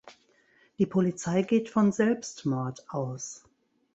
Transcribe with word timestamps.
Die 0.79 0.87
Polizei 0.87 1.43
geht 1.43 1.69
von 1.69 1.91
Selbstmord 1.91 2.89
aus. 2.89 3.43